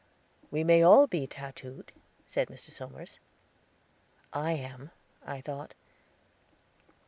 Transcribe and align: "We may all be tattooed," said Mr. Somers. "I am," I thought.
"We 0.49 0.63
may 0.63 0.81
all 0.81 1.05
be 1.05 1.27
tattooed," 1.27 1.91
said 2.25 2.47
Mr. 2.47 2.71
Somers. 2.71 3.19
"I 4.33 4.53
am," 4.53 4.89
I 5.23 5.41
thought. 5.41 5.75